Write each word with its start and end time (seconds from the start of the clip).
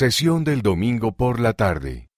Sesión 0.00 0.44
del 0.44 0.62
domingo 0.62 1.12
por 1.12 1.40
la 1.40 1.52
tarde. 1.52 2.08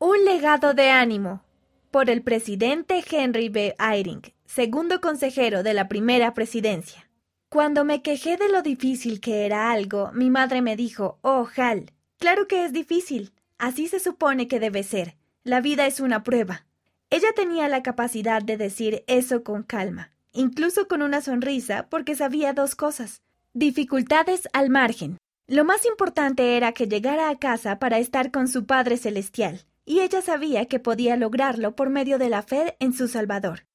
Un 0.00 0.24
legado 0.24 0.74
de 0.74 0.90
ánimo. 0.90 1.44
Por 1.92 2.10
el 2.10 2.22
presidente 2.22 3.00
Henry 3.08 3.48
B. 3.48 3.76
Eyring, 3.78 4.22
segundo 4.44 5.00
consejero 5.00 5.62
de 5.62 5.72
la 5.72 5.86
primera 5.86 6.34
presidencia. 6.34 7.08
Cuando 7.48 7.84
me 7.84 8.02
quejé 8.02 8.36
de 8.36 8.48
lo 8.48 8.62
difícil 8.62 9.20
que 9.20 9.46
era 9.46 9.70
algo, 9.70 10.10
mi 10.12 10.30
madre 10.30 10.62
me 10.62 10.74
dijo, 10.74 11.20
Oh, 11.22 11.46
Hal, 11.56 11.92
claro 12.18 12.48
que 12.48 12.64
es 12.64 12.72
difícil. 12.72 13.32
Así 13.56 13.86
se 13.86 14.00
supone 14.00 14.48
que 14.48 14.58
debe 14.58 14.82
ser. 14.82 15.16
La 15.44 15.60
vida 15.60 15.86
es 15.86 16.00
una 16.00 16.24
prueba. 16.24 16.66
Ella 17.08 17.28
tenía 17.36 17.68
la 17.68 17.84
capacidad 17.84 18.42
de 18.42 18.56
decir 18.56 19.04
eso 19.06 19.44
con 19.44 19.62
calma, 19.62 20.10
incluso 20.32 20.88
con 20.88 21.02
una 21.02 21.20
sonrisa, 21.20 21.86
porque 21.88 22.16
sabía 22.16 22.52
dos 22.52 22.74
cosas. 22.74 23.22
Dificultades 23.54 24.48
al 24.52 24.70
margen. 24.70 25.18
Lo 25.48 25.64
más 25.64 25.84
importante 25.86 26.56
era 26.56 26.72
que 26.72 26.86
llegara 26.86 27.28
a 27.28 27.38
casa 27.38 27.78
para 27.78 27.98
estar 27.98 28.30
con 28.30 28.48
su 28.48 28.64
Padre 28.64 28.96
Celestial, 28.96 29.66
y 29.84 30.00
ella 30.00 30.22
sabía 30.22 30.66
que 30.66 30.78
podía 30.78 31.16
lograrlo 31.16 31.74
por 31.74 31.90
medio 31.90 32.18
de 32.18 32.28
la 32.28 32.42
fe 32.42 32.76
en 32.78 32.92
su 32.92 33.08
Salvador. 33.08 33.66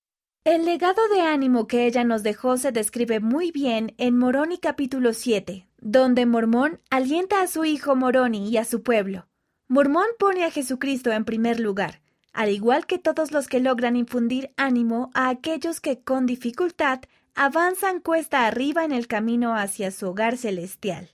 El 0.46 0.64
legado 0.64 1.02
de 1.10 1.22
ánimo 1.22 1.68
que 1.68 1.86
ella 1.86 2.06
nos 2.06 2.24
dejó 2.24 2.56
se 2.56 2.72
describe 2.72 3.20
muy 3.20 3.52
bien 3.52 3.94
en 3.98 4.18
Moroni 4.18 4.60
capítulo 4.60 5.12
7, 5.12 5.68
donde 5.80 6.26
Mormón 6.26 6.80
alienta 6.90 7.42
a 7.42 7.48
su 7.48 7.66
hijo 7.66 7.98
Moroni 7.98 8.50
y 8.50 8.56
a 8.56 8.64
su 8.64 8.82
pueblo. 8.82 9.28
Mormón 9.68 10.08
pone 10.18 10.46
a 10.46 10.52
Jesucristo 10.52 11.12
en 11.12 11.26
primer 11.26 11.60
lugar, 11.60 12.02
al 12.32 12.50
igual 12.50 12.86
que 12.86 12.98
todos 12.98 13.34
los 13.34 13.50
que 13.50 13.60
logran 13.60 13.98
infundir 13.98 14.54
ánimo 14.56 15.12
a 15.14 15.28
aquellos 15.28 15.82
que 15.82 16.02
con 16.02 16.26
dificultad 16.26 17.02
avanzan 17.36 18.00
cuesta 18.00 18.48
arriba 18.48 18.86
en 18.86 18.94
el 18.94 19.08
camino 19.08 19.54
hacia 19.54 19.92
su 19.92 20.08
hogar 20.08 20.38
celestial. 20.38 21.10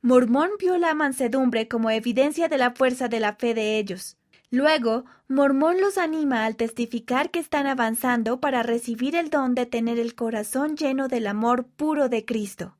Mormón 0.00 0.50
vio 0.60 0.78
la 0.78 0.94
mansedumbre 0.94 1.66
como 1.66 1.90
evidencia 1.90 2.48
de 2.48 2.56
la 2.56 2.70
fuerza 2.70 3.08
de 3.08 3.18
la 3.18 3.34
fe 3.34 3.52
de 3.54 3.78
ellos. 3.78 4.16
Luego, 4.50 5.04
Mormón 5.28 5.80
los 5.80 5.98
anima 5.98 6.44
al 6.44 6.56
testificar 6.56 7.30
que 7.30 7.40
están 7.40 7.66
avanzando 7.66 8.40
para 8.40 8.62
recibir 8.62 9.16
el 9.16 9.28
don 9.28 9.54
de 9.54 9.66
tener 9.66 9.98
el 9.98 10.14
corazón 10.14 10.76
lleno 10.76 11.08
del 11.08 11.26
amor 11.26 11.66
puro 11.66 12.08
de 12.08 12.24
Cristo. 12.24 12.76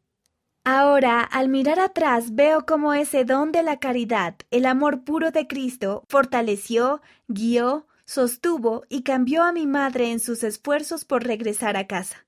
Ahora, 0.65 1.23
al 1.23 1.49
mirar 1.49 1.81
atrás, 1.81 2.35
veo 2.35 2.65
cómo 2.67 2.95
ese 2.95 3.25
don 3.25 3.53
de 3.53 3.63
la 3.63 3.79
caridad, 3.79 4.37
el 4.51 4.65
amor 4.65 5.03
puro 5.03 5.31
de 5.31 5.47
Cristo, 5.47 6.05
fortaleció, 6.09 7.03
guió, 7.27 7.87
sostuvo 8.05 8.85
y 8.89 9.03
cambió 9.03 9.43
a 9.43 9.53
mi 9.53 9.67
madre 9.67 10.11
en 10.11 10.21
sus 10.21 10.45
esfuerzos 10.45 11.05
por 11.05 11.25
regresar 11.25 11.77
a 11.77 11.87
casa. 11.87 12.27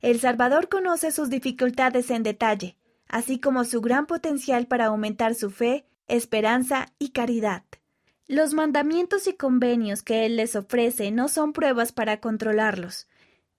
El 0.00 0.20
Salvador 0.20 0.68
conoce 0.68 1.12
sus 1.12 1.30
dificultades 1.30 2.10
en 2.10 2.22
detalle, 2.22 2.76
así 3.08 3.38
como 3.38 3.64
su 3.64 3.80
gran 3.80 4.06
potencial 4.06 4.66
para 4.66 4.86
aumentar 4.86 5.34
su 5.34 5.50
fe, 5.50 5.84
esperanza 6.08 6.92
y 6.98 7.10
caridad. 7.10 7.64
Los 8.28 8.54
mandamientos 8.54 9.28
y 9.28 9.34
convenios 9.34 10.02
que 10.02 10.26
Él 10.26 10.36
les 10.36 10.56
ofrece 10.56 11.12
no 11.12 11.28
son 11.28 11.52
pruebas 11.52 11.92
para 11.92 12.20
controlarlos, 12.20 13.06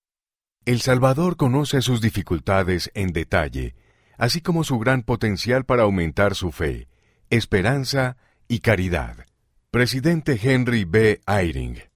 El 0.65 0.81
Salvador 0.81 1.37
conoce 1.37 1.83
sus 1.83 2.01
dificultades 2.01 2.91
en 2.95 3.12
detalle, 3.12 3.75
así 4.17 4.41
como 4.41 4.65
su 4.65 4.79
gran 4.79 5.03
potencial 5.03 5.65
para 5.65 5.83
aumentar 5.83 6.35
su 6.35 6.53
fe, 6.53 6.89
esperanza 7.31 8.17
y 8.49 8.61
caridad. 8.61 9.27
Presidente 9.71 10.39
Henry 10.43 10.85
B. 10.85 11.21
Eyring 11.27 11.83